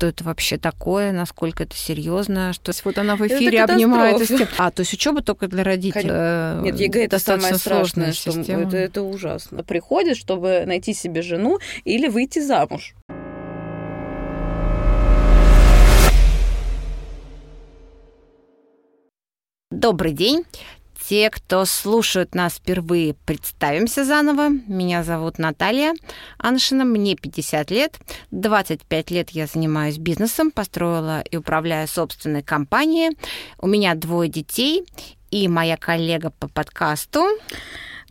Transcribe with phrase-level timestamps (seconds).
[0.00, 4.30] что это вообще такое, насколько это серьезно, что вот она в эфире это обнимает.
[4.56, 6.08] А, то есть учеба только для родителей.
[6.08, 9.62] Э, Нет, ЕГЭ это самое страшное, что это, это ужасно.
[9.62, 12.94] Приходит, чтобы найти себе жену или выйти замуж.
[19.70, 20.44] Добрый день.
[21.10, 24.50] Те, кто слушают нас впервые, представимся заново.
[24.68, 25.92] Меня зовут Наталья
[26.38, 27.98] Аншина, мне 50 лет.
[28.30, 33.18] 25 лет я занимаюсь бизнесом, построила и управляю собственной компанией.
[33.58, 34.84] У меня двое детей
[35.32, 37.26] и моя коллега по подкасту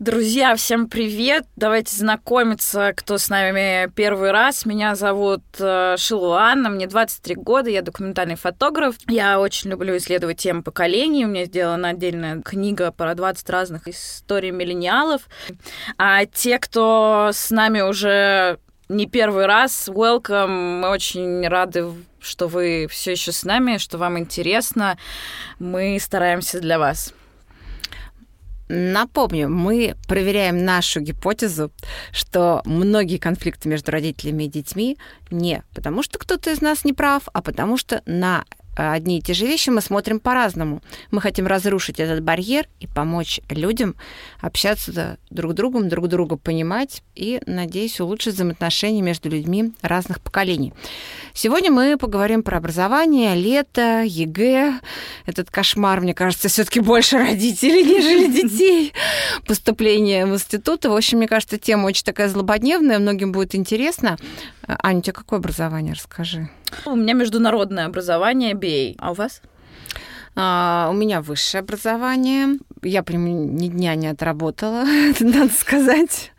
[0.00, 1.44] Друзья, всем привет!
[1.56, 4.64] Давайте знакомиться, кто с нами первый раз.
[4.64, 8.94] Меня зовут э, Шилу Анна, мне 23 года, я документальный фотограф.
[9.08, 11.26] Я очень люблю исследовать темы поколений.
[11.26, 15.28] У меня сделана отдельная книга про 20 разных историй миллениалов.
[15.98, 20.80] А те, кто с нами уже не первый раз, welcome.
[20.80, 24.96] Мы очень рады, что вы все еще с нами, что вам интересно.
[25.58, 27.12] Мы стараемся для вас.
[28.72, 31.72] Напомню, мы проверяем нашу гипотезу,
[32.12, 34.96] что многие конфликты между родителями и детьми
[35.32, 38.44] не потому, что кто-то из нас не прав, а потому что на
[38.80, 40.82] одни и те же вещи мы смотрим по-разному.
[41.10, 43.94] Мы хотим разрушить этот барьер и помочь людям
[44.40, 50.72] общаться друг с другом, друг друга понимать и, надеюсь, улучшить взаимоотношения между людьми разных поколений.
[51.32, 54.80] Сегодня мы поговорим про образование, лето, ЕГЭ.
[55.26, 58.92] Этот кошмар, мне кажется, все таки больше родителей, нежели детей.
[59.46, 60.84] Поступление в институт.
[60.84, 64.16] В общем, мне кажется, тема очень такая злободневная, многим будет интересно.
[64.66, 66.48] Аня, у тебя какое образование, расскажи?
[66.86, 68.96] У меня международное образование, BA.
[68.98, 69.42] А у вас?
[70.36, 72.58] А, у меня высшее образование.
[72.82, 74.84] Я прям ни дня не отработала,
[75.20, 76.32] надо сказать.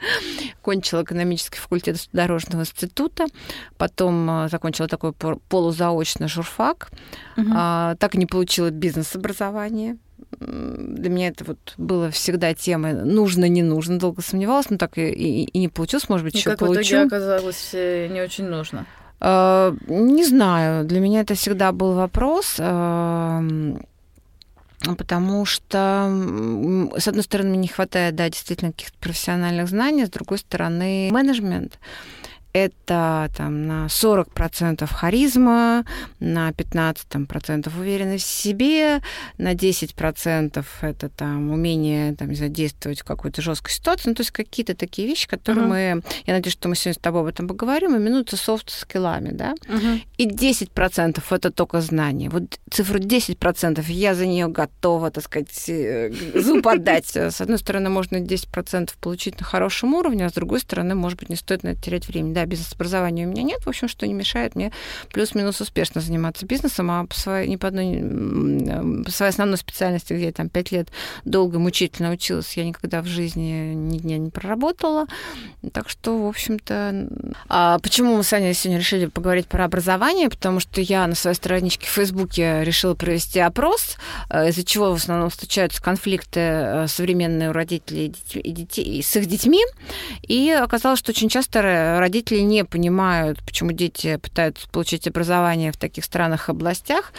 [0.62, 3.26] Кончила экономический факультет дорожного института.
[3.78, 6.92] Потом а, закончила такой полузаочный журфак.
[7.38, 7.48] Угу.
[7.54, 9.98] А, так и не получила бизнес-образование
[10.40, 15.10] для меня это вот было всегда тема нужно, не нужно, долго сомневалась, но так и,
[15.10, 16.80] и, и не получилось, может быть, еще получу.
[16.80, 18.86] в итоге оказалось э, не очень нужно?
[19.22, 22.56] Не знаю, для меня это всегда был вопрос,
[24.98, 26.10] потому что,
[26.98, 31.78] с одной стороны, мне не хватает, да, действительно каких-то профессиональных знаний, с другой стороны, менеджмент
[32.54, 35.86] это там, на 40% харизма,
[36.20, 39.02] на 15% процентов уверенность в себе,
[39.38, 44.10] на 10% это там, умение там, не знаю, действовать в какой-то жесткой ситуации.
[44.10, 45.96] Ну, то есть какие-то такие вещи, которые uh-huh.
[45.96, 49.32] мы, я надеюсь, что мы сегодня с тобой об этом поговорим, именуются софт-скиллами.
[49.32, 49.54] Да?
[49.68, 50.02] Uh-huh.
[50.18, 52.30] И 10% это только знание.
[52.30, 57.16] Вот цифру 10% я за нее готова, так сказать, э, зуб отдать.
[57.16, 61.30] С одной стороны, можно 10% получить на хорошем уровне, а с другой стороны, может быть,
[61.30, 64.14] не стоит на это терять время да, бизнес-образования у меня нет, в общем, что не
[64.14, 64.72] мешает мне
[65.12, 70.26] плюс-минус успешно заниматься бизнесом, а по своей, не по одной, по своей основной специальности, где
[70.26, 70.90] я там пять лет
[71.26, 75.08] долго, мучительно училась, я никогда в жизни ни дня не проработала.
[75.74, 77.08] Так что, в общем-то...
[77.48, 80.30] А почему мы с Аней сегодня решили поговорить про образование?
[80.30, 83.98] Потому что я на своей страничке в Фейсбуке решила провести опрос,
[84.30, 89.26] э, из-за чего в основном случаются конфликты э, современные у родителей и детей, с их
[89.26, 89.64] детьми.
[90.24, 91.62] И оказалось, что очень часто
[92.00, 97.14] родители родители не понимают, почему дети пытаются получить образование в таких странных областях,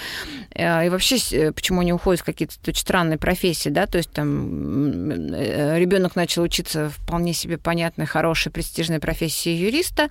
[0.54, 4.10] э, и вообще, э, почему они уходят в какие-то очень странные профессии, да, то есть
[4.10, 10.08] там э, ребенок начал учиться вполне себе понятной, хорошей, престижной профессии юриста,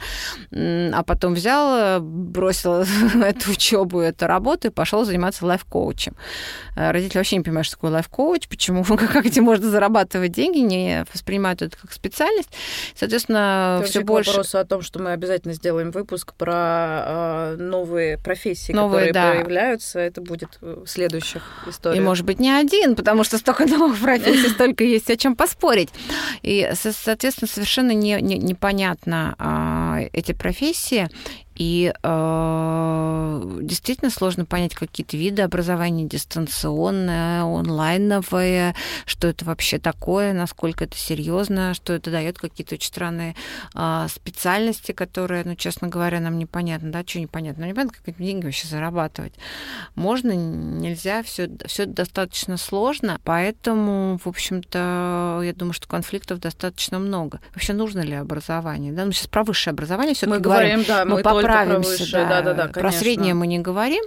[0.51, 2.73] а потом взял, бросил
[3.23, 6.16] эту учебу, эту работу и пошел заниматься лайф-коучем.
[6.75, 8.83] Родители вообще не понимают, что такое лайф-коуч, почему,
[9.13, 12.50] как этим можно зарабатывать деньги, не воспринимают это как специальность.
[12.95, 14.41] Соответственно, все больше...
[14.51, 19.31] О том, что мы обязательно сделаем выпуск про э, новые профессии, новые, которые да.
[19.40, 20.00] появляются.
[20.00, 22.02] Это будет в следующих историях.
[22.02, 25.90] И, может быть, не один, потому что столько новых профессий, столько есть о чем поспорить.
[26.41, 31.09] И, соответственно, совершенно не, не, непонятно а, эти профессии.
[31.56, 38.75] И э, действительно сложно понять какие-то виды образования дистанционное, онлайновое,
[39.06, 43.36] что это вообще такое, насколько это серьезно, что это дает какие-то очень странные
[43.75, 48.24] э, специальности, которые, ну, честно говоря, нам непонятно, да, что непонятно, ну, непонятно, как эти
[48.24, 49.33] деньги вообще зарабатывать.
[49.95, 57.39] Можно, нельзя, все, все достаточно сложно, поэтому, в общем-то, я думаю, что конфликтов достаточно много.
[57.54, 58.94] Вообще нужно ли образование?
[58.94, 59.06] Да?
[59.06, 62.12] Мы сейчас про высшее образование все-таки мы говорим, да, мы, мы поправимся.
[62.12, 62.42] Про, да.
[62.42, 64.04] Да, да, да, про среднее мы не говорим.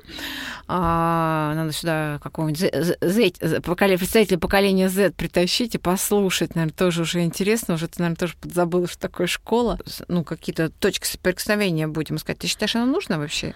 [0.67, 6.55] А, надо сюда какого-нибудь поколение, представителя поколения Z притащить и послушать.
[6.55, 7.75] Наверное, тоже уже интересно.
[7.75, 9.79] Уже ты, наверное, тоже подзабыла, что такое школа.
[10.09, 12.39] Ну, какие-то точки соприкосновения будем искать.
[12.39, 13.55] Ты считаешь, оно нужно вообще?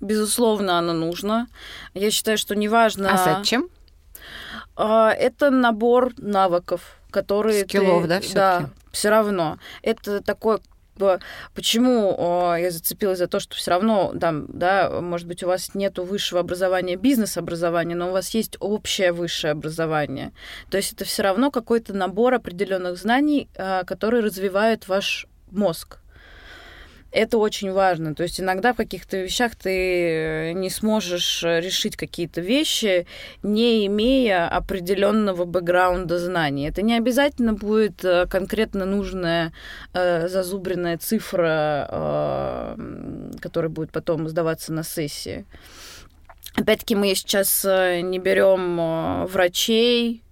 [0.00, 1.46] безусловно, оно нужно.
[1.94, 3.12] Я считаю, что неважно...
[3.12, 3.68] А зачем?
[4.76, 8.08] А, это набор навыков, которые Скиллов, ты...
[8.08, 9.58] да, все Да, все равно.
[9.82, 10.58] Это такой
[11.54, 15.98] почему я зацепилась за то, что все равно, там, да, может быть, у вас нет
[15.98, 20.32] высшего образования, бизнес-образования, но у вас есть общее высшее образование.
[20.70, 25.99] То есть это все равно какой-то набор определенных знаний, а, которые развивают ваш мозг
[27.12, 28.14] это очень важно.
[28.14, 33.06] То есть иногда в каких-то вещах ты не сможешь решить какие-то вещи,
[33.42, 36.68] не имея определенного бэкграунда знаний.
[36.68, 39.52] Это не обязательно будет э, конкретно нужная
[39.92, 45.44] э, зазубренная цифра, э, которая будет потом сдаваться на сессии.
[46.56, 50.22] Опять-таки мы сейчас э, не берем э, врачей,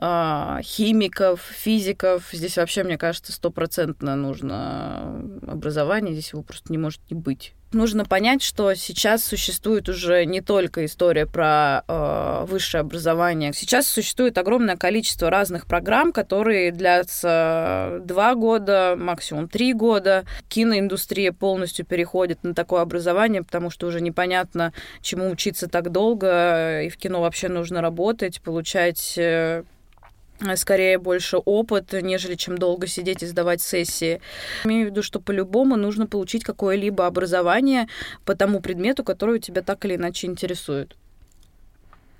[0.00, 2.28] химиков, физиков.
[2.32, 7.54] Здесь вообще, мне кажется, стопроцентно нужно образование, здесь его просто не может не быть.
[7.72, 13.52] Нужно понять, что сейчас существует уже не только история про э, высшее образование.
[13.52, 20.24] Сейчас существует огромное количество разных программ, которые длятся два года, максимум три года.
[20.48, 24.72] Киноиндустрия полностью переходит на такое образование, потому что уже непонятно,
[25.02, 29.64] чему учиться так долго, и в кино вообще нужно работать, получать э,
[30.56, 34.20] скорее больше опыт, нежели чем долго сидеть и сдавать сессии.
[34.64, 37.88] Имею в виду, что по-любому нужно получить какое-либо образование
[38.24, 40.96] по тому предмету, который тебя так или иначе интересует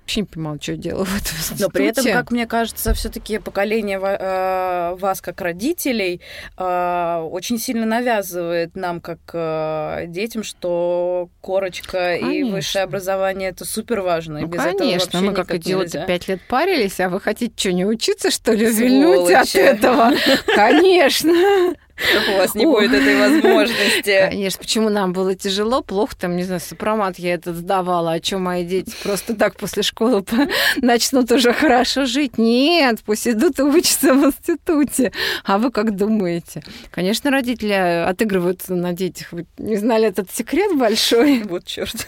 [0.07, 1.63] вообще не понимала, что я делаю в этом институте.
[1.63, 6.21] Но при этом, как мне кажется, все таки поколение э, вас, как родителей,
[6.57, 12.31] э, очень сильно навязывает нам, как э, детям, что корочка конечно.
[12.31, 14.39] и высшее образование— это супер важно.
[14.39, 18.53] Ну, конечно, мы как идиоты пять лет парились, а вы хотите что, не учиться, что
[18.53, 20.13] ли, вильнуть от этого?
[20.55, 21.75] Конечно.
[22.33, 24.27] У вас не будет этой возможности.
[24.29, 28.37] Конечно, почему нам было тяжело, плохо, там, не знаю, сопромат я этот сдавала, а что
[28.37, 30.23] мои дети просто так после школы
[30.77, 32.37] начнут уже хорошо жить?
[32.37, 35.11] Нет, пусть идут и учатся в институте.
[35.43, 36.63] А вы как думаете?
[36.91, 39.31] Конечно, родители отыгрываются на детях.
[39.31, 41.43] Вы не знали этот секрет большой?
[41.43, 42.07] Вот черт.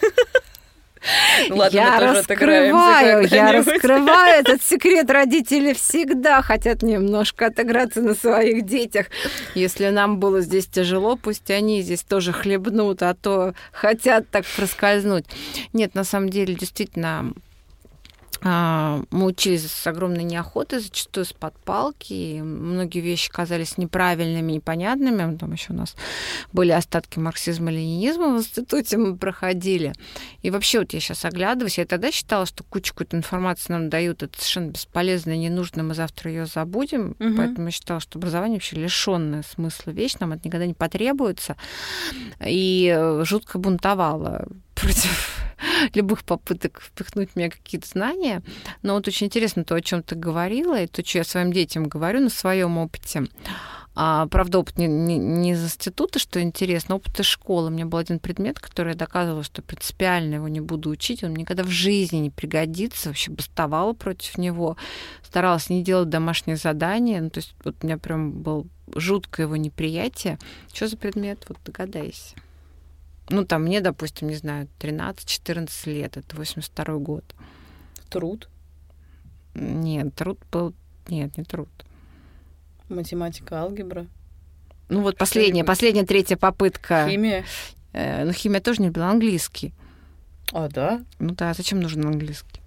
[1.49, 5.09] Ну, ладно, я раскрываю, я раскрываю этот секрет.
[5.09, 9.07] Родители всегда хотят немножко отыграться на своих детях.
[9.55, 15.25] Если нам было здесь тяжело, пусть они здесь тоже хлебнут, а то хотят так проскользнуть.
[15.73, 17.31] Нет, на самом деле, действительно,
[18.41, 22.13] мы учились с огромной неохотой, зачастую с подпалки.
[22.13, 25.37] И многие вещи казались неправильными, непонятными.
[25.37, 25.95] Там еще у нас
[26.53, 29.93] были остатки марксизма, ленинизма в институте мы проходили.
[30.41, 34.23] И вообще вот я сейчас оглядываюсь, я тогда считала, что кучу какой-то информации нам дают,
[34.23, 37.15] это совершенно бесполезно и ненужно, мы завтра ее забудем.
[37.19, 37.35] Угу.
[37.37, 41.57] Поэтому я считала, что образование вообще лишенное смысла вещь, нам это никогда не потребуется.
[42.45, 45.48] И э, жутко бунтовала против
[45.93, 48.41] любых попыток впихнуть в меня какие-то знания.
[48.81, 51.87] Но вот очень интересно то, о чем ты говорила, и то, что я своим детям
[51.87, 53.27] говорю на своем опыте.
[54.01, 57.67] А, правда, опыт не, не, не из института, что интересно, опыт из школы.
[57.67, 61.33] У меня был один предмет, который я доказывала, что принципиально его не буду учить, он
[61.33, 64.77] никогда в жизни не пригодится, вообще бастовала против него,
[65.21, 67.19] старалась не делать домашние задания.
[67.19, 70.39] Ну, то есть вот у меня прям был жуткое его неприятие.
[70.73, 71.43] Что за предмет?
[71.49, 72.35] Вот догадайся.
[73.29, 77.23] Ну, там мне, допустим, не знаю, 13-14 лет, это 82 год.
[78.09, 78.49] Труд?
[79.53, 80.73] Нет, труд был...
[81.07, 81.69] Нет, не труд.
[82.87, 84.07] Математика, алгебра?
[84.89, 87.07] Ну вот последняя, последняя третья попытка.
[87.07, 87.45] Химия?
[87.93, 89.73] Э, ну, химия тоже не была, английский.
[90.51, 91.03] А, да?
[91.19, 92.58] Ну да, зачем нужен английский?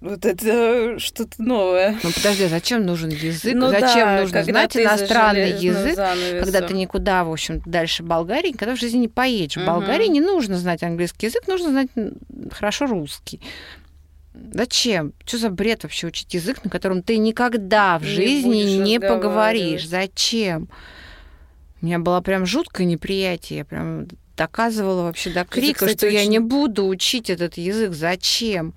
[0.00, 1.98] Вот это что-то новое.
[2.04, 3.52] Ну подожди, а зачем нужен язык?
[3.54, 5.96] Ну, зачем да, нужно знать иностранный язык,
[6.44, 9.56] когда ты никуда, в общем, дальше Болгарии, когда в жизни не поедешь.
[9.56, 9.64] Угу.
[9.64, 11.88] В Болгарии не нужно знать английский язык, нужно знать
[12.52, 13.40] хорошо русский.
[14.52, 15.14] Зачем?
[15.26, 19.88] Что за бред вообще учить язык, на котором ты никогда в не жизни не поговоришь?
[19.88, 20.68] Зачем?
[21.82, 23.58] У меня было прям жуткое неприятие.
[23.58, 26.18] Я прям доказывала вообще до крика, это, кстати, что очень...
[26.18, 27.92] я не буду учить этот язык.
[27.92, 28.74] Зачем?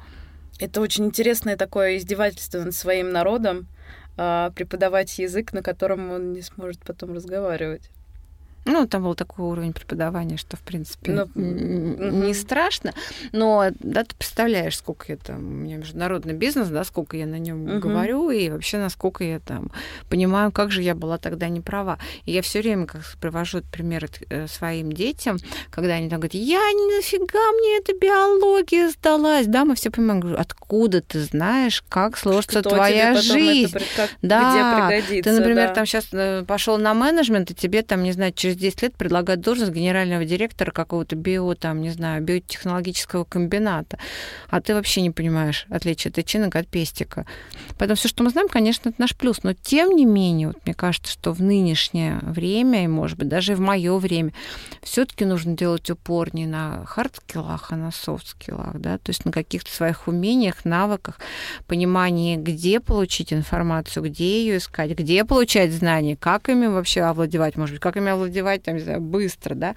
[0.62, 3.68] Это очень интересное такое издевательство над своим народом,
[4.15, 7.89] а, преподавать язык, на котором он не сможет потом разговаривать.
[8.65, 12.34] Ну, там был такой уровень преподавания, что, в принципе, но, не угу.
[12.34, 12.94] страшно.
[13.32, 17.39] Но, да, ты представляешь, сколько я там, у меня международный бизнес, да, сколько я на
[17.39, 17.80] нем угу.
[17.80, 19.72] говорю, и вообще, насколько я там
[20.10, 21.98] понимаю, как же я была тогда не права.
[22.25, 25.38] И я все время как привожу примеры э, своим детям,
[25.72, 30.38] когда они там говорят, я нафига мне эта биология сдалась, да, мы все понимаем, говорю,
[30.39, 33.75] откуда ты знаешь, как сложится Кто твоя жизнь.
[33.75, 35.74] Это, как, да, ты, например, да.
[35.74, 38.96] там сейчас э, пошел на менеджмент, и тебе там, не знаю, через через 10 лет
[38.96, 43.98] предлагать должность генерального директора какого-то био, там, не знаю, биотехнологического комбината,
[44.50, 47.25] а ты вообще не понимаешь отличие тычинок от пестика.
[47.77, 49.43] Поэтому все, что мы знаем, конечно, это наш плюс.
[49.43, 53.55] Но тем не менее, вот мне кажется, что в нынешнее время, и, может быть, даже
[53.55, 54.34] в мое время,
[54.81, 59.72] все-таки нужно делать упор не на хард-скиллах, а на софт-скиллах, да, то есть на каких-то
[59.72, 61.20] своих умениях, навыках,
[61.67, 67.75] понимании, где получить информацию, где ее искать, где получать знания, как ими вообще овладевать, может
[67.75, 69.75] быть, как ими овладевать, там, не знаю, быстро, да,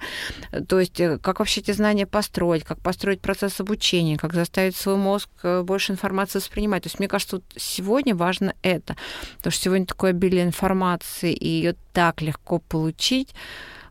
[0.67, 4.97] то есть э, как вообще эти знания построить, как построить процесс обучения, как заставить свой
[4.97, 6.83] мозг э, больше информации воспринимать.
[6.83, 8.95] То есть мне кажется, вот сегодня важно это,
[9.37, 13.33] потому что сегодня такое обилие информации, и ее так легко получить,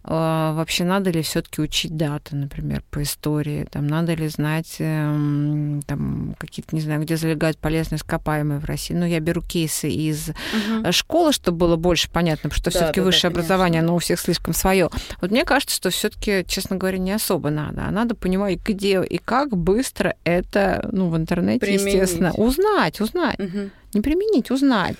[0.05, 6.37] вообще надо ли все-таки учить даты, например, по истории, там надо ли знать эм, там
[6.39, 8.93] какие-то, не знаю, где залегают полезные ископаемые в России.
[8.93, 10.93] Ну, я беру кейсы из угу.
[10.93, 13.99] школы, чтобы было больше понятно, потому что да, все-таки да, высшее да, образование, оно у
[13.99, 14.91] всех слишком свое.
[15.23, 17.85] Вот мне кажется, что все-таки, честно говоря, не особо надо.
[17.87, 21.95] А надо понимать, где и как быстро это, ну, в интернете, применить.
[21.95, 23.41] естественно, узнать, узнать.
[23.41, 23.71] Угу.
[23.95, 24.97] Не применить, узнать.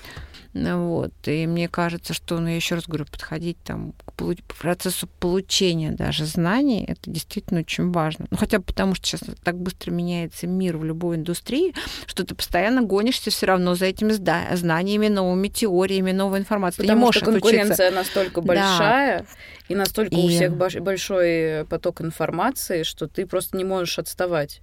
[0.55, 1.11] Вот.
[1.25, 4.13] И мне кажется, что, ну, я еще раз говорю, подходить там к
[4.57, 8.27] процессу получения даже знаний, это действительно очень важно.
[8.31, 12.35] Ну, хотя бы потому, что сейчас так быстро меняется мир в любой индустрии, что ты
[12.35, 16.87] постоянно гонишься все равно за этими знаниями, новыми теориями, новой информацией.
[16.87, 17.91] Потому ты не можешь что конкуренция отучиться.
[17.91, 19.25] настолько большая, да.
[19.67, 20.25] и настолько и...
[20.25, 24.61] у всех большой поток информации, что ты просто не можешь отставать.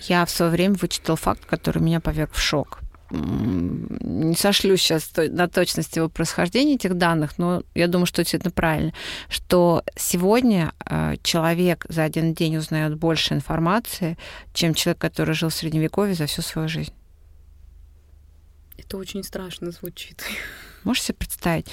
[0.00, 2.80] Я в свое время вычитал факт, который меня поверг в шок
[3.14, 8.92] не сошлю сейчас на точность его происхождения этих данных, но я думаю, что это правильно,
[9.28, 14.16] что сегодня э, человек за один день узнает больше информации,
[14.52, 16.92] чем человек, который жил в Средневековье за всю свою жизнь.
[18.76, 20.24] Это очень страшно звучит.
[20.84, 21.66] Можете себе представить?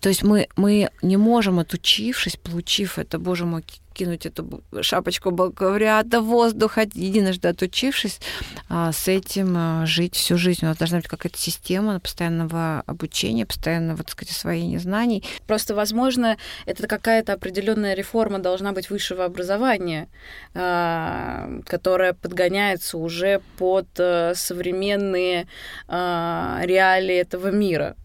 [0.00, 6.20] То есть мы, мы не можем, отучившись, получив это, боже мой, кинуть эту шапочку бакалавриата
[6.20, 8.20] в воздух, единожды отучившись,
[8.68, 10.60] а, с этим а, жить всю жизнь.
[10.62, 15.24] У нас должна быть какая-то система постоянного обучения, постоянного, так сказать, освоения знаний.
[15.46, 16.36] Просто, возможно,
[16.66, 20.08] это какая-то определенная реформа должна быть высшего образования,
[20.54, 25.46] а, которая подгоняется уже под э, современные
[25.88, 27.96] реалии этого мира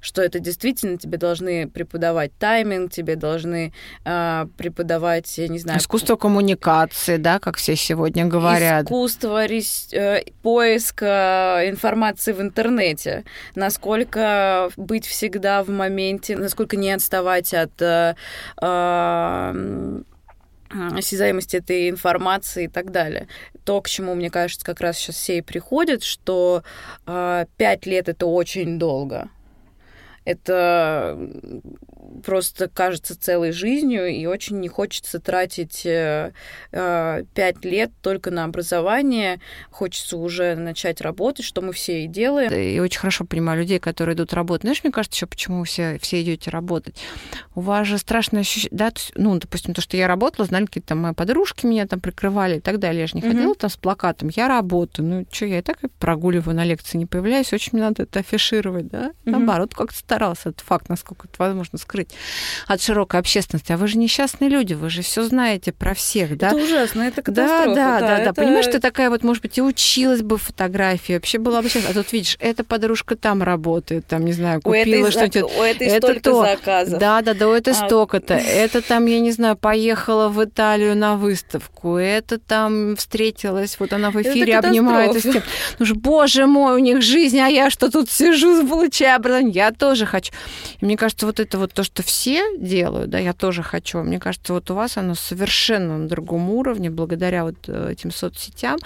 [0.00, 3.72] что это действительно тебе должны преподавать тайминг, тебе должны
[4.04, 5.78] э, преподавать, я не знаю...
[5.78, 8.86] Искусство коммуникации, да, как все сегодня говорят.
[8.86, 9.88] Искусство рес...
[9.92, 13.24] э, поиска информации в интернете.
[13.54, 17.80] Насколько быть всегда в моменте, насколько не отставать от...
[17.80, 18.14] Э,
[18.60, 20.00] э,
[20.70, 23.26] осязаемости этой информации и так далее.
[23.64, 26.62] То, к чему, мне кажется, как раз сейчас все и приходят, что
[27.06, 29.28] э, пять лет это очень долго
[30.24, 31.18] это
[32.24, 36.32] просто кажется целой жизнью, и очень не хочется тратить э,
[36.72, 39.40] э, пять лет только на образование.
[39.70, 42.52] Хочется уже начать работать, что мы все и делаем.
[42.52, 44.62] И очень хорошо понимаю людей, которые идут работать.
[44.62, 46.96] Знаешь, мне кажется, еще почему все, все идете работать?
[47.54, 50.98] У вас же страшное ощущение, да, ну, допустим, то, что я работала, знали какие-то там
[50.98, 53.02] мои подружки меня там прикрывали и так далее.
[53.02, 53.58] Я же не ходила mm-hmm.
[53.58, 55.06] там с плакатом, я работаю.
[55.06, 58.88] Ну, что, я и так прогуливаю на лекции, не появляюсь, очень мне надо это афишировать,
[58.88, 59.08] да?
[59.08, 59.12] Mm-hmm.
[59.24, 62.10] Наоборот, как-то старался этот факт, насколько это возможно скрыть
[62.66, 63.70] от широкой общественности.
[63.70, 66.48] А вы же несчастные люди, вы же все знаете про всех, да?
[66.48, 67.74] Это ужасно, это катастрофа.
[67.74, 68.22] Да, да, да, да.
[68.22, 68.34] Это...
[68.34, 71.90] Понимаешь, ты такая вот, может быть, и училась бы фотографии, вообще была бы сейчас.
[71.90, 75.44] А тут видишь, эта подружка там работает, там, не знаю, купила что-нибудь.
[75.56, 76.42] У этой это столько то.
[76.42, 76.98] заказов.
[76.98, 77.86] Да, да, да, у этой а...
[77.86, 78.34] столько-то.
[78.34, 81.96] Это там, я не знаю, поехала в Италию на выставку.
[81.96, 85.42] Это там встретилась, вот она в эфире обнимается с тем.
[85.78, 89.54] Ну же, боже мой, у них жизнь, а я что тут сижу, получаю образование.
[89.54, 90.32] Я тоже хочу.
[90.80, 94.02] И мне кажется, вот это вот то, что все делают, да, я тоже хочу.
[94.02, 98.78] Мне кажется, вот у вас оно совершенно на другом уровне, благодаря вот э, этим соцсетям,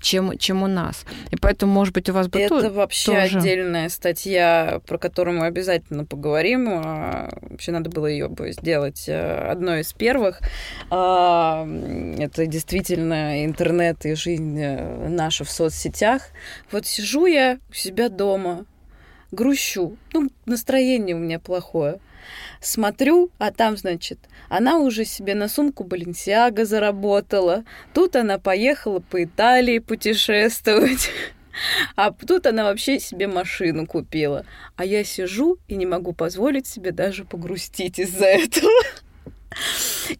[0.00, 1.04] чем, чем у нас.
[1.30, 3.38] И поэтому, может быть, у вас бы Это то, вообще тоже...
[3.38, 6.68] отдельная статья, про которую мы обязательно поговорим.
[6.68, 10.40] А, вообще надо было ее бы сделать э, одной из первых.
[10.90, 11.66] А,
[12.18, 16.22] это действительно интернет и жизнь э, наша в соцсетях.
[16.70, 18.66] Вот сижу я у себя дома,
[19.32, 19.96] грущу.
[20.12, 21.98] Ну, настроение у меня плохое.
[22.60, 27.64] Смотрю, а там, значит, она уже себе на сумку Баленсиага заработала.
[27.92, 31.10] Тут она поехала по Италии путешествовать.
[31.96, 34.46] А тут она вообще себе машину купила.
[34.74, 38.72] А я сижу и не могу позволить себе даже погрустить из-за этого.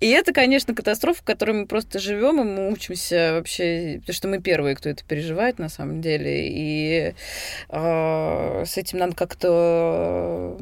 [0.00, 4.28] И это, конечно, катастрофа, в которой мы просто живем, и мы учимся вообще, потому что
[4.28, 7.14] мы первые, кто это переживает на самом деле, и
[7.68, 10.58] э, с этим надо как-то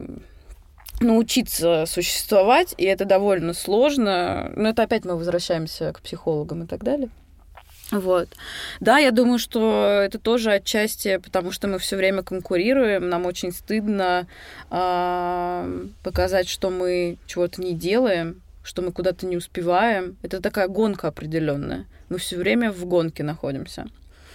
[1.00, 4.52] научиться существовать, и это довольно сложно.
[4.56, 7.08] Но это опять мы возвращаемся к психологам и так далее.
[7.90, 8.28] Вот.
[8.78, 13.52] Да, я думаю, что это тоже отчасти, потому что мы все время конкурируем, нам очень
[13.52, 14.28] стыдно
[14.70, 20.16] э, показать, что мы чего-то не делаем, что мы куда-то не успеваем.
[20.22, 21.86] Это такая гонка определенная.
[22.08, 23.86] Мы все время в гонке находимся.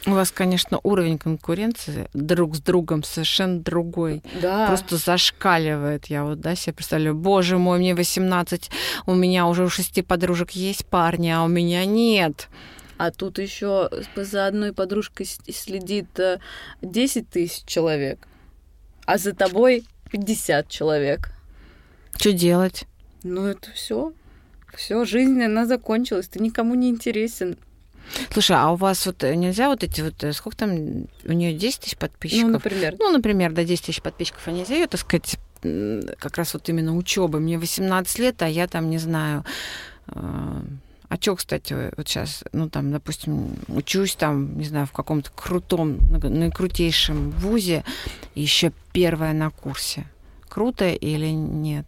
[0.08, 4.22] У вас, конечно, уровень конкуренции друг с другом совершенно другой.
[4.39, 4.67] Да.
[4.67, 6.05] Просто зашкаливает.
[6.08, 8.70] Я вот, да, себе представляю, боже мой, мне 18,
[9.08, 12.50] у меня уже у шести подружек есть парни, а у меня нет.
[12.98, 16.20] А тут еще за одной подружкой следит
[16.82, 18.27] 10 э, тысяч человек,
[19.05, 21.32] а за тобой 50 человек.
[22.15, 22.86] Что делать?
[23.25, 24.13] Ну, это все.
[24.75, 27.58] Все, жизнь, она закончилась, ты никому не интересен.
[28.29, 31.53] Слушай, а у вас вот э, нельзя вот эти вот, э, сколько там, у нее
[31.53, 32.44] 10 тысяч подписчиков?
[32.46, 32.96] Ну, например.
[33.00, 35.39] Ну, например, до да, 10 тысяч подписчиков, а нельзя ее, так сказать,
[36.20, 37.39] как раз вот именно учебы.
[37.39, 39.44] Мне 18 лет, а я там, не знаю,
[40.05, 45.98] а что, кстати, вот сейчас, ну, там, допустим, учусь там, не знаю, в каком-то крутом,
[46.22, 47.84] наикрутейшем вузе,
[48.36, 50.05] еще первая на курсе.
[50.48, 51.88] Круто или нет?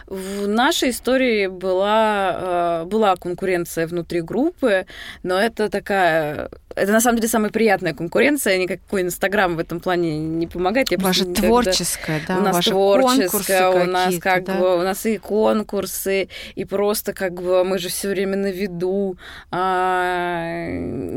[0.11, 4.85] В нашей истории была, э, была конкуренция внутри группы,
[5.23, 6.49] но это такая...
[6.75, 10.91] Это на самом деле самая приятная конкуренция, никакой Инстаграм в этом плане не помогает.
[10.91, 12.39] Я Ваша творческая, да?
[12.39, 14.55] У нас творческая, у нас как да?
[14.55, 19.17] бы у нас и конкурсы, и просто как бы мы же все время на виду.
[19.49, 20.65] А,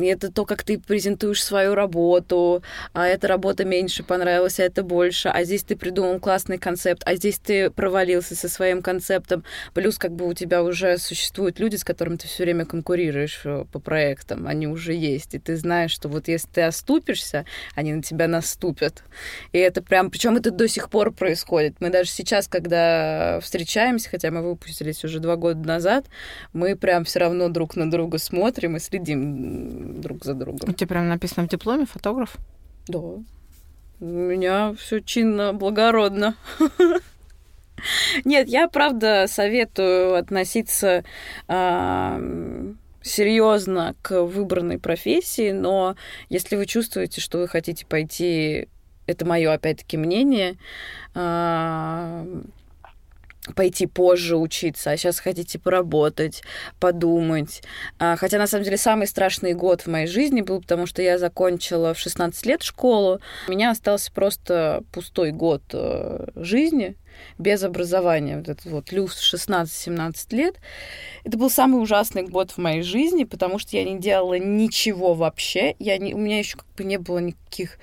[0.02, 5.28] это то, как ты презентуешь свою работу, а эта работа меньше понравилась, а это больше,
[5.28, 10.12] а здесь ты придумал классный концепт, а здесь ты провалился со своим концептом, плюс как
[10.12, 14.46] бы у тебя уже существуют люди, с которыми ты все время конкурируешь э, по проектам,
[14.46, 19.02] они уже есть, и ты знаешь, что вот если ты оступишься, они на тебя наступят.
[19.52, 21.80] И это прям, причем это до сих пор происходит.
[21.80, 26.06] Мы даже сейчас, когда встречаемся, хотя мы выпустились уже два года назад,
[26.52, 30.70] мы прям все равно друг на друга смотрим и следим друг за другом.
[30.70, 32.36] У тебя прям написано в дипломе фотограф?
[32.86, 32.98] Да.
[34.00, 36.36] У меня все чинно, благородно.
[38.24, 41.04] Нет, я правда советую относиться
[41.48, 45.96] э, серьезно к выбранной профессии, но
[46.28, 48.68] если вы чувствуете, что вы хотите пойти,
[49.06, 50.56] это мое опять-таки мнение,
[51.14, 52.42] э,
[53.54, 56.42] пойти позже учиться, а сейчас хотите поработать,
[56.80, 57.62] подумать.
[57.98, 61.18] А, хотя, на самом деле, самый страшный год в моей жизни был, потому что я
[61.18, 63.20] закончила в 16 лет школу.
[63.48, 66.96] У меня остался просто пустой год э, жизни,
[67.38, 70.56] без образования, вот этот вот люфт 16-17 лет,
[71.24, 75.74] это был самый ужасный год в моей жизни, потому что я не делала ничего вообще.
[75.78, 77.78] Я не, у меня еще как бы не было никаких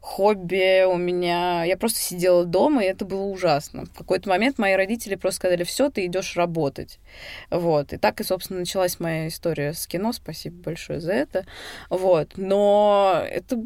[0.00, 1.64] хобби, у меня...
[1.64, 3.84] Я просто сидела дома, и это было ужасно.
[3.84, 6.98] В какой-то момент мои родители просто сказали, все, ты идешь работать.
[7.50, 7.92] Вот.
[7.92, 10.12] И так и, собственно, началась моя история с кино.
[10.12, 11.46] Спасибо большое за это.
[11.90, 12.32] Вот.
[12.36, 13.64] Но это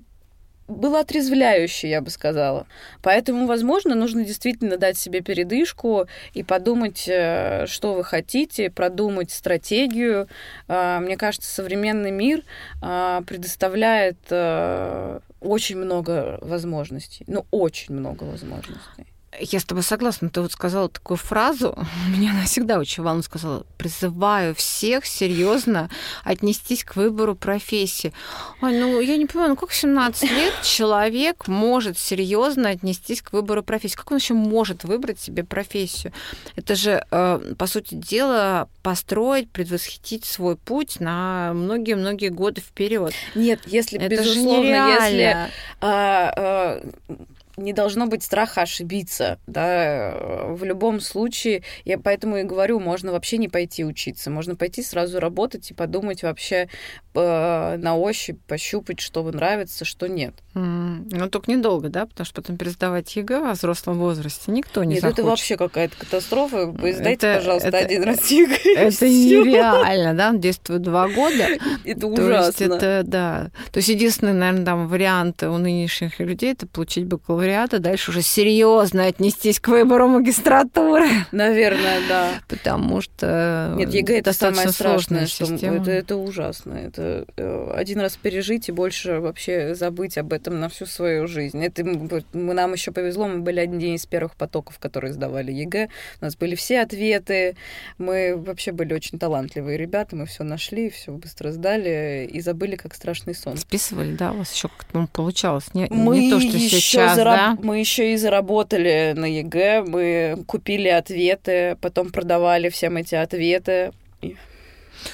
[0.68, 2.66] было отрезвляюще, я бы сказала.
[3.03, 10.29] Поэтому, возможно, нужно действительно дать себе передышку и подумать, э, что вы хотите, продумать стратегию.
[10.68, 12.42] А, мне кажется, современный мир
[12.81, 17.24] а, предоставляет э, очень много возможностей.
[17.27, 19.13] Ну, очень много возможностей.
[19.40, 20.30] Я с тобой согласна.
[20.30, 21.76] Ты вот сказала такую фразу,
[22.08, 25.90] меня она всегда очень волнует, сказала, призываю всех серьезно
[26.22, 28.12] отнестись к выбору профессии.
[28.60, 33.32] Ой, ну я не понимаю, ну как в 17 лет человек может серьезно отнестись к
[33.32, 33.96] выбору профессии?
[33.96, 36.12] Как он еще может выбрать себе профессию?
[36.56, 43.12] Это же, э, по сути дела, построить, предвосхитить свой путь на многие-многие годы вперед.
[43.34, 46.82] Нет, если, Это безусловно, если а, а,
[47.56, 50.14] не должно быть страха ошибиться, да,
[50.48, 55.20] в любом случае, я поэтому и говорю, можно вообще не пойти учиться, можно пойти сразу
[55.20, 56.68] работать и подумать вообще
[57.14, 60.34] э, на ощупь, пощупать, что вам нравится, что нет.
[60.54, 61.08] Мм.
[61.10, 65.02] Ну, только недолго, да, потому что потом пересдавать ЕГЭ во взрослом возрасте никто не Нет,
[65.02, 65.18] захочет.
[65.18, 68.74] это вообще какая-то катастрофа, сдайте, это, пожалуйста, это, один раз ЕГЭ.
[68.76, 71.48] Это нереально, да, он действует два года.
[71.84, 72.28] Это ужасно.
[72.28, 73.50] То есть это, да.
[73.72, 78.22] То есть единственный, наверное, там вариант у нынешних людей это получить бакалавриат бакалавриата, дальше уже
[78.22, 81.09] серьезно отнестись к выбору магистратуры.
[81.33, 82.30] Наверное, да.
[82.48, 86.74] Потому что Нет, ЕГЭ это самое страшное, что это, это ужасно.
[86.74, 91.62] Это э, один раз пережить и больше вообще забыть об этом на всю свою жизнь.
[91.64, 95.88] Это мы, нам еще повезло, мы были одни из первых потоков, которые сдавали ЕГЭ.
[96.20, 97.57] У нас были все ответы.
[97.98, 102.94] Мы вообще были очень талантливые ребята, мы все нашли, все быстро сдали и забыли, как
[102.94, 103.57] страшный сон.
[103.57, 105.66] Списывали, да, у вас еще как-то ну, получалось.
[105.74, 107.58] Не, мы не то, что сейчас, да?
[107.62, 113.92] Мы еще и заработали на ЕГЭ, мы купили ответы, потом продавали всем эти ответы.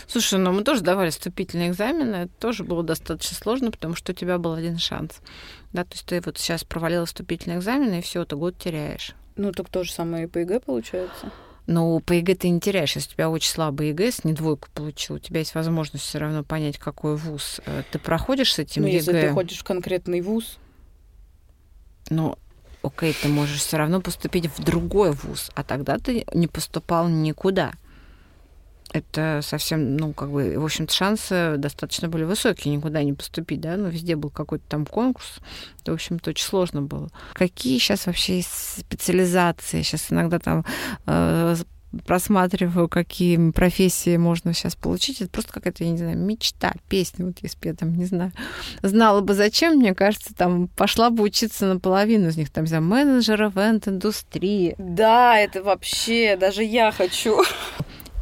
[0.06, 4.14] Слушай, ну мы тоже давали вступительные экзамены, это тоже было достаточно сложно, потому что у
[4.14, 5.20] тебя был один шанс.
[5.72, 9.14] Да, то есть ты вот сейчас провалила вступительные экзамены, и все, ты год теряешь.
[9.37, 11.30] Ну, так то же самое и по ЕГЭ получается.
[11.66, 12.96] Ну, по ЕГЭ ты не теряешь.
[12.96, 16.18] Если у тебя очень слабый ЕГЭ, если не двойку получил, у тебя есть возможность все
[16.18, 18.96] равно понять, какой вуз э, ты проходишь с этим ну, ЕГЭ.
[18.96, 20.59] если ты ходишь в конкретный вуз.
[22.11, 22.37] Ну,
[22.83, 27.73] окей, ты можешь все равно поступить в другой вуз, а тогда ты не поступал никуда
[28.92, 33.77] это совсем, ну, как бы, в общем-то, шансы достаточно были высокие никуда не поступить, да,
[33.77, 35.38] но везде был какой-то там конкурс,
[35.81, 37.09] это, в общем-то, очень сложно было.
[37.33, 39.83] Какие сейчас вообще специализации?
[39.83, 40.64] Сейчас иногда там
[41.07, 41.57] э,
[42.07, 45.20] просматриваю, какие профессии можно сейчас получить.
[45.20, 47.26] Это просто какая-то, я не знаю, мечта, песня.
[47.26, 48.33] Вот если бы я там, не знаю,
[48.83, 52.50] знала бы зачем, мне кажется, там пошла бы учиться наполовину из них.
[52.50, 54.74] Там, за менеджера ивент-индустрии.
[54.79, 57.42] Да, это вообще, даже я хочу.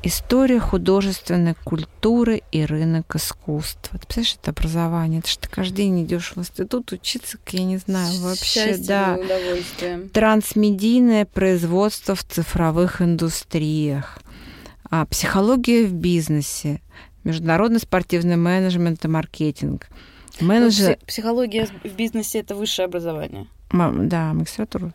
[0.09, 3.99] История художественной культуры и рынок искусства.
[3.99, 5.19] Ты представляешь, это образование?
[5.19, 9.19] Это что ты каждый день идешь в институт учиться, я не знаю, вообще, Счастье да.
[10.15, 14.21] Трансмедийное производство в цифровых индустриях.
[14.91, 16.81] А, психология в бизнесе.
[17.25, 19.89] Международный спортивный менеджмент и маркетинг.
[20.41, 20.97] Менеджер...
[20.99, 23.47] Ну, психология в бизнесе это высшее образование.
[23.71, 24.95] Да, магистратура.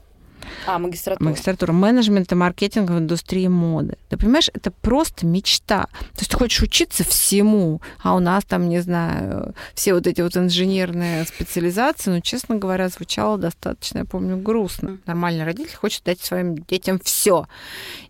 [0.68, 1.30] А, магистратура.
[1.30, 3.98] Магистратура менеджмента, маркетинга в индустрии моды.
[4.10, 5.88] Ты понимаешь, это просто мечта.
[6.14, 10.22] То есть ты хочешь учиться всему, а у нас там, не знаю, все вот эти
[10.22, 15.00] вот инженерные специализации, ну, честно говоря, звучало достаточно, я помню, грустно.
[15.06, 17.48] Нормальный родитель хочет дать своим детям все.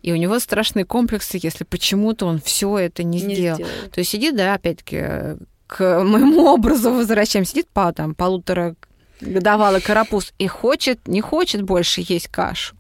[0.02, 3.56] И у него страшные комплексы, если почему-то он все это не, Не сделал.
[3.56, 3.92] сделает.
[3.92, 8.76] То есть сидит, да, опять-таки, к моему образу возвращаем, сидит по там полутора
[9.22, 12.76] годовалый карапуз и хочет, не хочет больше есть кашу.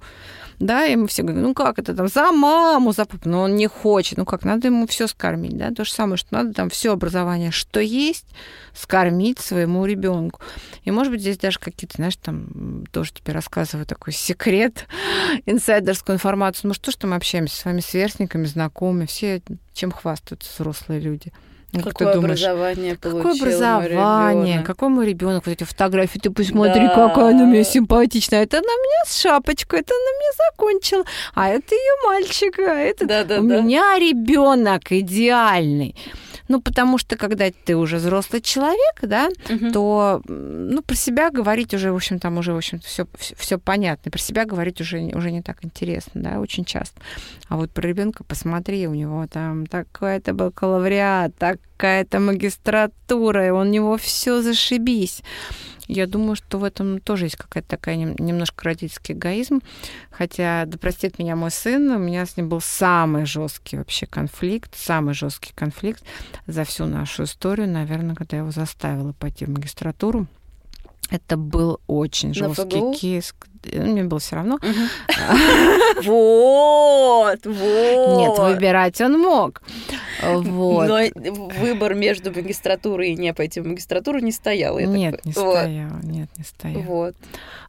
[0.59, 3.55] Да, и мы все говорим, ну как это там, за маму, за папу, но он
[3.55, 6.69] не хочет, ну как, надо ему все скормить, да, то же самое, что надо там
[6.69, 8.27] все образование, что есть,
[8.73, 10.39] скормить своему ребенку.
[10.83, 14.87] И, может быть, здесь даже какие-то, знаешь, там тоже тебе рассказываю такой секрет,
[15.45, 16.69] инсайдерскую информацию.
[16.69, 19.41] Ну что ж там общаемся с вами сверстниками, знакомыми, все
[19.73, 21.33] чем хвастаются взрослые люди.
[21.73, 22.43] Как Какое ты думаешь?
[22.43, 24.47] образование получил Какое образование?
[24.53, 24.65] ребенок?
[24.67, 25.45] Какой мой ребенок?
[25.45, 26.93] Вот эти фотографии, ты посмотри, Да.
[27.09, 28.43] какая она у меня симпатичная.
[28.43, 31.03] Это она меня с шапочкой, это она меня закончила.
[31.33, 33.39] А это ее мальчик, а это Да-да-да.
[33.39, 35.95] у меня ребенок идеальный.
[36.47, 39.71] Ну, потому что когда ты уже взрослый человек, да, Мгм.
[39.71, 44.11] то, ну, про себя говорить уже, в общем, там уже, в общем, все, все понятно.
[44.11, 46.99] Про себя говорить уже, уже не так интересно, да, очень часто.
[47.47, 51.35] А вот про ребенка посмотри, у него там такой-то бакалавриат,
[51.83, 55.21] такая-то магистратура, и у него все зашибись.
[55.89, 59.59] Я думаю, что в этом тоже есть какая-то такая нем- немножко родительский эгоизм.
[60.09, 64.73] Хотя, да простит меня мой сын, у меня с ним был самый жесткий вообще конфликт,
[64.77, 66.01] самый жесткий конфликт
[66.47, 70.27] за всю нашу историю, наверное, когда я его заставила пойти в магистратуру.
[71.13, 73.35] Это был очень жесткий кейс.
[73.71, 74.57] Ну, Мне было все равно.
[76.03, 78.17] Вот, вот.
[78.17, 79.61] Нет, выбирать он мог.
[80.23, 80.87] Вот.
[80.87, 80.99] Но
[81.59, 84.79] выбор между магистратурой и не пойти в магистратуру не стоял.
[84.79, 86.81] Нет, не стоял, нет, не стоял.
[86.81, 87.15] Вот.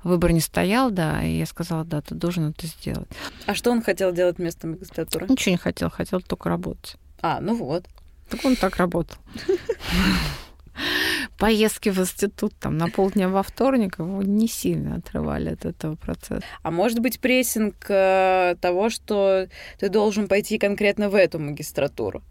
[0.04, 3.09] Выбор не стоял, да, и я сказала, да, ты должен это сделать.
[3.44, 5.26] А что он хотел делать вместо магистратуры?
[5.28, 6.96] Ничего не хотел, хотел только работать.
[7.20, 7.85] А, ну вот.
[8.30, 9.18] Так он так работал.
[11.39, 16.43] Поездки в институт там на полдня во вторник его не сильно отрывали от этого процесса.
[16.63, 22.23] А может быть прессинг э, того, что ты должен пойти конкретно в эту магистратуру?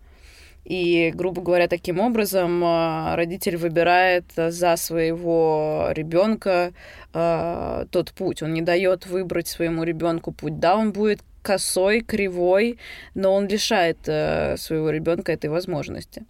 [0.65, 6.71] И, грубо говоря, таким образом э, родитель выбирает за своего ребенка
[7.13, 8.41] э, тот путь.
[8.41, 10.59] Он не дает выбрать своему ребенку путь.
[10.59, 12.79] Да, он будет косой, кривой,
[13.13, 16.23] но он лишает э, своего ребенка этой возможности.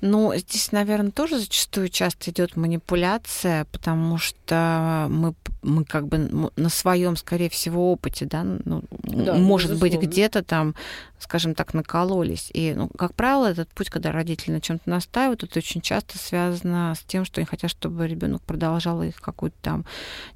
[0.00, 6.68] Ну, здесь, наверное, тоже зачастую часто идет манипуляция, потому что мы, мы как бы на
[6.68, 10.06] своем, скорее всего, опыте, да, ну, Да, может быть, безусловно.
[10.06, 10.74] где-то там,
[11.20, 12.50] скажем так, накололись.
[12.52, 16.94] И, ну, как правило, этот путь, когда родители на чем-то настаивают, это очень часто связано
[16.94, 19.84] с тем, что они хотят, чтобы ребенок продолжал их какую-то там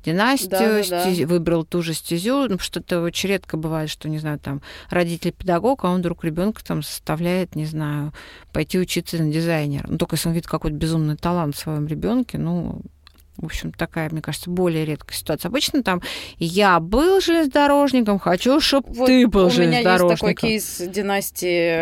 [0.04, 1.04] династию, Да-да-да.
[1.10, 4.38] стези- выбрал ту же стезю, ну, потому что это очень редко бывает, что, не знаю,
[4.38, 8.12] там, родитель педагог, а он вдруг ребенка там заставляет, не знаю,
[8.52, 9.86] пойти учиться на дизайнера.
[9.88, 12.80] Ну, только если он видит какой-то безумный талант в своем ребенке, ну,
[13.36, 15.48] в общем, такая, мне кажется, более редкая ситуация.
[15.48, 16.02] Обычно там
[16.38, 20.48] я был железнодорожником, хочу, чтобы Вот ты был у меня есть такой железнодорожником.
[20.48, 21.72] кейс династии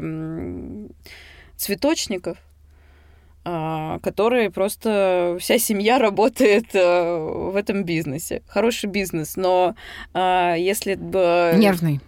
[0.00, 0.88] э,
[1.56, 2.38] цветочников.
[3.44, 8.42] а, которые просто вся семья работает а, в этом бизнесе.
[8.46, 9.74] Хороший бизнес, но
[10.12, 11.54] а, если бы...
[11.56, 12.00] Нервный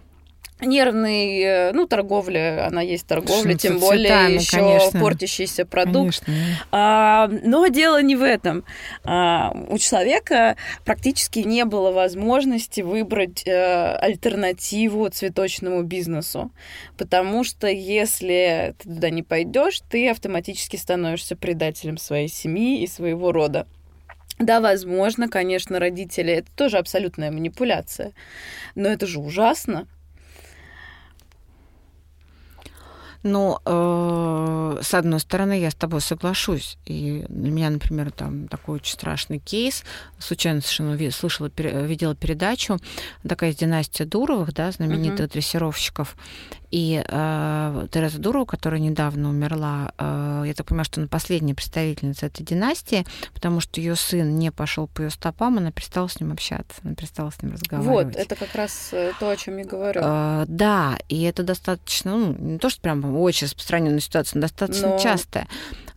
[0.61, 4.99] нервный, э, ну, торговля, она есть торговля, тем более еще конечно.
[4.99, 6.23] портящийся продукт.
[6.25, 6.65] Конечно.
[6.71, 8.63] А, но дело не в этом.
[9.03, 16.51] А, у человека практически не было возможности выбрать а, альтернативу цветочному бизнесу,
[16.97, 23.31] потому что если ты туда не пойдешь, ты автоматически становишься предателем своей семьи и своего
[23.31, 23.67] рода.
[24.41, 28.13] Да, возможно, конечно, родители это тоже абсолютная манипуляция,
[28.73, 29.87] но это же ужасно.
[33.23, 36.77] Ну, э, с одной стороны, я с тобой соглашусь.
[36.85, 39.83] И для меня, например, там такой очень страшный кейс.
[40.17, 42.79] Случайно совершенно слышала, видела передачу.
[43.27, 45.33] Такая династия Дуровых, да, знаменитых uh-huh.
[45.33, 46.15] дрессировщиков.
[46.71, 52.27] И э, Тереза Дурова, которая недавно умерла, э, я так понимаю, что она последняя представительница
[52.27, 56.31] этой династии, потому что ее сын не пошел по ее стопам, она перестала с ним
[56.31, 58.05] общаться, она перестала с ним разговаривать.
[58.07, 60.01] Вот, это как раз э, то, о чем я говорю.
[60.01, 64.89] Э, да, и это достаточно, ну, не то, что прям очень распространенная ситуация, но достаточно
[64.89, 64.97] но...
[64.97, 65.47] частая.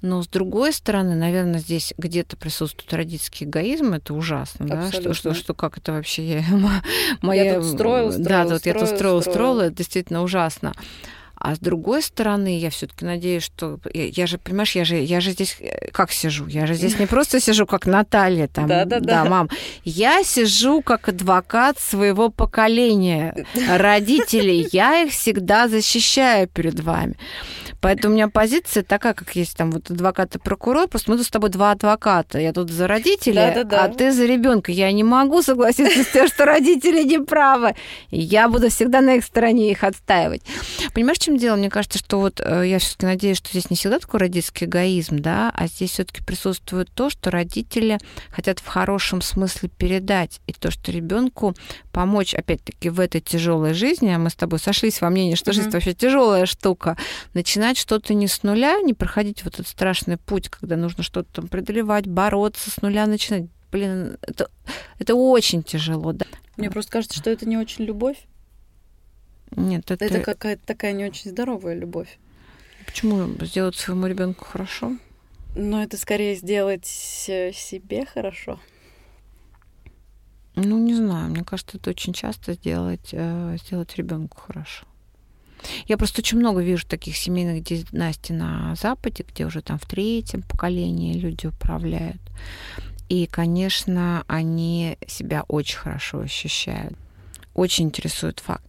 [0.05, 5.33] Но с другой стороны, наверное, здесь где-то присутствует родительский эгоизм, это ужасно, да, что, что,
[5.33, 6.45] что как это вообще я,
[7.23, 7.45] моя...
[7.45, 10.64] Я тут строил, строил, Да, тут я тут строил, строил, это действительно ужасно.
[11.37, 15.21] А с другой стороны, я все-таки надеюсь, что я, я же, понимаешь, я же, я
[15.21, 16.47] же здесь э, как сижу?
[16.47, 19.25] Я же здесь не просто сижу как Наталья, там, да, да, да.
[19.25, 19.51] да, мам.
[19.85, 24.67] Я сижу как адвокат своего поколения, родителей.
[24.73, 27.17] Я их всегда защищаю перед вами.
[27.85, 31.27] Поэтому у меня позиция такая, как есть там вот адвокат и прокурор, просто мы тут
[31.27, 32.39] с тобой два адвоката.
[32.39, 33.85] Я тут за родителей, да, да, да.
[33.85, 34.73] а ты за ребенка.
[34.73, 37.75] Я не могу согласиться с тем, что родители не правы.
[38.11, 40.41] Я буду всегда на их стороне их отстаивать.
[40.95, 41.57] Понимаешь, в чем дело?
[41.57, 45.19] Мне кажется, что вот э, я все-таки надеюсь, что здесь не всегда такой родительский эгоизм,
[45.19, 47.99] да, а здесь все-таки присутствует то, что родители
[48.31, 51.55] хотят в хорошем смысле передать, и то, что ребенку
[51.93, 55.55] помочь, опять-таки, в этой тяжелой жизни, а мы с тобой сошлись во мнении, что mm-hmm.
[55.55, 56.97] жизнь вообще тяжелая штука,
[57.35, 61.29] начинать начинать что-то не с нуля, не проходить вот этот страшный путь, когда нужно что-то
[61.33, 63.47] там преодолевать, бороться, с нуля начинать.
[63.73, 64.49] Блин, это,
[64.99, 66.27] это очень тяжело, да.
[66.57, 68.19] Мне просто кажется, что это не очень любовь.
[69.57, 70.05] Нет, это...
[70.05, 72.19] Это какая-то такая не очень здоровая любовь.
[72.87, 74.97] Почему сделать своему ребенку хорошо?
[75.57, 78.61] Ну, это скорее сделать себе хорошо.
[80.57, 81.31] Ну, не знаю.
[81.31, 84.87] Мне кажется, это очень часто сделать, э, сделать ребенку хорошо.
[85.87, 90.43] Я просто очень много вижу таких семейных династий на Западе, где уже там в третьем
[90.43, 92.21] поколении люди управляют.
[93.09, 96.97] И, конечно, они себя очень хорошо ощущают.
[97.55, 98.65] Очень интересует факт.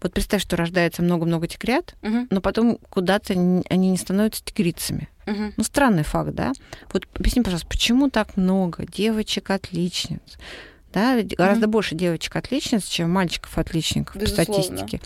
[0.00, 2.26] Вот представь, что рождается много-много тигрят, угу.
[2.30, 5.08] но потом куда-то они не становятся тигрицами.
[5.26, 5.54] Угу.
[5.56, 6.52] Ну, странный факт, да?
[6.92, 10.38] Вот объясни, пожалуйста, почему так много девочек-отличниц?
[10.96, 11.70] Да, гораздо mm-hmm.
[11.70, 15.02] больше девочек-отличниц, чем мальчиков-отличников по статистике.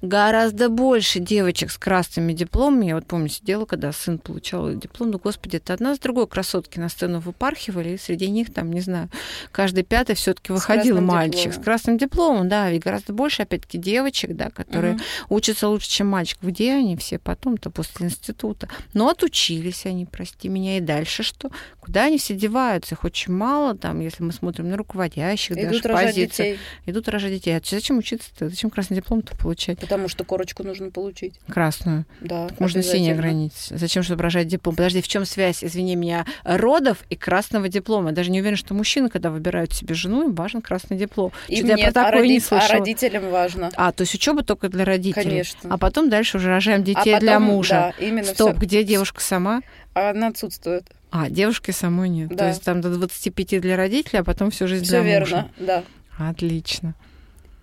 [0.00, 2.86] Гораздо больше девочек с красными дипломами.
[2.86, 6.78] Я вот помню, сидела, когда сын получал диплом, ну, господи, это одна с другой красотки
[6.78, 9.08] на сцену выпархивали, и среди них, там, не знаю,
[9.50, 11.60] каждый пятый все таки выходил мальчик дипломом.
[11.60, 15.26] с красным дипломом, да, и гораздо больше, опять-таки, девочек, да, которые mm-hmm.
[15.28, 16.38] учатся лучше, чем мальчик.
[16.40, 18.68] Где они все потом-то после института?
[18.94, 21.50] Но отучились они, прости меня, и дальше что?
[21.80, 22.94] Куда они все деваются?
[22.94, 26.44] Их очень мало, там, если мы смотрим на руководящих, руководящих Идут даже позиций.
[26.44, 26.58] Детей.
[26.86, 27.56] Идут рожать детей.
[27.56, 28.48] А зачем учиться-то?
[28.48, 29.78] Зачем красный диплом-то получать?
[29.78, 31.34] Потому что корочку нужно получить.
[31.48, 32.04] Красную.
[32.20, 32.48] Да.
[32.48, 33.68] Так можно синий ограничить.
[33.70, 34.76] Зачем, чтобы рожать диплом?
[34.76, 38.12] Подожди, в чем связь, извини меня, родов и красного диплома?
[38.12, 41.32] Даже не уверен, что мужчины, когда выбирают себе жену, им важен красный диплом.
[41.48, 42.34] И нет, я про а, роди...
[42.34, 43.70] не а родителям важно.
[43.76, 45.24] А, то есть учеба только для родителей.
[45.24, 45.72] Конечно.
[45.72, 47.94] А потом дальше уже рожаем детей а потом, для мужа.
[47.98, 48.60] Да, именно Стоп, всё.
[48.60, 49.62] где девушка сама?
[49.94, 50.90] Она отсутствует.
[51.10, 52.30] А, девушки самой нет.
[52.30, 52.36] Да.
[52.36, 55.36] То есть там до 25 для родителей, а потом всю жизнь Всё для мужа.
[55.36, 55.84] верно, да.
[56.18, 56.94] Отлично.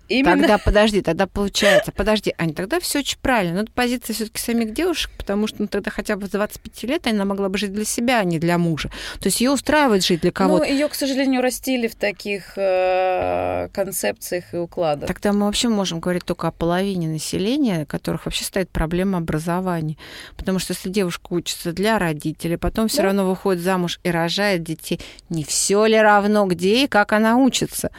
[0.10, 0.38] Именно...
[0.38, 3.56] Тогда подожди, тогда получается, подожди, Ань, тогда все очень правильно.
[3.56, 7.08] Но это позиция все-таки самих девушек, потому что ну, тогда хотя бы в 25 лет
[7.08, 8.90] она могла бы жить для себя, а не для мужа.
[9.20, 10.66] То есть ее устраивает жить для кого-то.
[10.66, 15.08] Ну, ее, к сожалению, растили в таких э, концепциях и укладах.
[15.08, 19.96] Тогда мы вообще можем говорить только о половине населения, которых вообще стоит проблема образования.
[20.36, 23.04] Потому что если девушка учится для родителей, потом все да.
[23.04, 27.92] равно выходит замуж и рожает детей, не все ли равно, где и как она учится?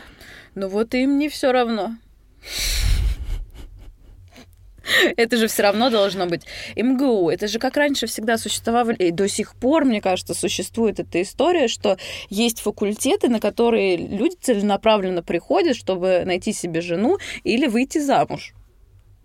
[0.54, 1.96] Ну вот им не все равно.
[5.16, 6.42] Это же все равно должно быть
[6.76, 7.30] МГУ.
[7.30, 11.68] Это же как раньше всегда существовали, и до сих пор, мне кажется, существует эта история,
[11.68, 11.96] что
[12.28, 18.54] есть факультеты, на которые люди целенаправленно приходят, чтобы найти себе жену или выйти замуж.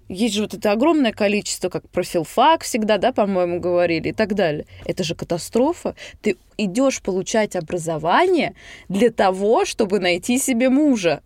[0.07, 4.35] Есть же вот это огромное количество, как про филфак всегда, да, по-моему, говорили и так
[4.35, 4.65] далее.
[4.85, 5.95] Это же катастрофа.
[6.21, 8.53] Ты идешь получать образование
[8.87, 11.21] для того, чтобы найти себе мужа.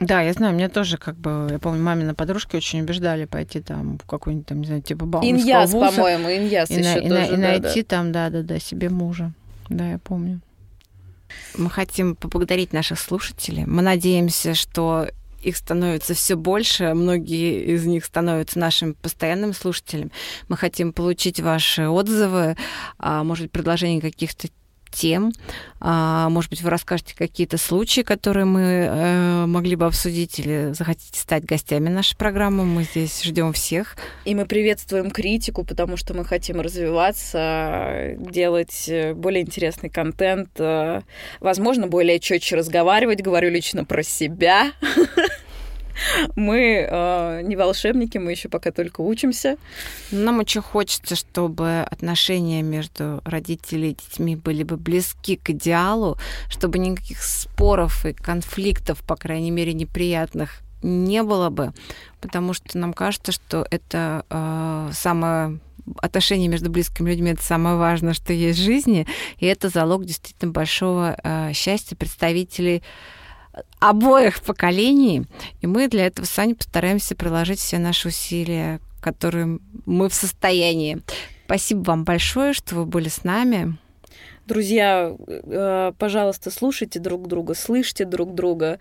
[0.00, 3.98] Да, я знаю, мне тоже, как бы, я помню, мамины подружки очень убеждали пойти там
[3.98, 7.30] в какой-нибудь там, не знаю, типа бауманского Иньяс, по-моему, Иньяс и, еще на, тоже, и,
[7.30, 7.88] да, найти да.
[7.88, 9.32] там, да-да-да, себе мужа.
[9.68, 10.40] Да, я помню.
[11.56, 13.64] Мы хотим поблагодарить наших слушателей.
[13.64, 15.08] Мы надеемся, что
[15.42, 20.10] их становится все больше, многие из них становятся нашими постоянными слушателями.
[20.48, 22.56] Мы хотим получить ваши отзывы,
[22.98, 24.48] а, может быть, предложения каких-то
[24.92, 25.32] тем.
[25.80, 31.18] А, может быть, вы расскажете какие-то случаи, которые мы э, могли бы обсудить, или захотите
[31.18, 32.64] стать гостями нашей программы.
[32.64, 33.96] Мы здесь ждем всех.
[34.24, 41.00] И мы приветствуем критику, потому что мы хотим развиваться, делать э, более интересный контент, э,
[41.40, 43.22] возможно, более четче разговаривать.
[43.22, 44.72] Говорю лично про себя.
[46.36, 49.56] Мы э, не волшебники, мы еще пока только учимся.
[50.10, 56.78] Нам очень хочется, чтобы отношения между родителями и детьми были бы близки к идеалу, чтобы
[56.78, 61.72] никаких споров и конфликтов, по крайней мере, неприятных не было бы,
[62.20, 65.60] потому что нам кажется, что это э, самое
[65.98, 69.06] отношения между близкими людьми это самое важное, что есть в жизни,
[69.38, 72.82] и это залог действительно большого э, счастья представителей
[73.80, 75.24] обоих поколений.
[75.60, 81.02] И мы для этого с Аней постараемся приложить все наши усилия, которые мы в состоянии.
[81.46, 83.76] Спасибо вам большое, что вы были с нами.
[84.46, 88.78] Друзья, э, пожалуйста, слушайте друг друга, слышите друг друга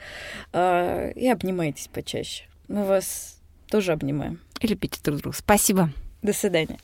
[0.54, 2.46] э, и обнимайтесь почаще.
[2.68, 4.40] Мы вас тоже обнимаем.
[4.60, 5.38] И любите друг друга.
[5.38, 5.92] Спасибо.
[6.22, 6.80] До свидания.